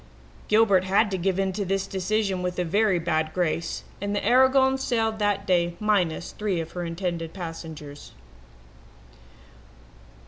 [0.47, 4.25] "Gilbert had to give in to this decision with a very bad grace, and the
[4.25, 8.11] Aragon sailed that day minus three of her intended passengers.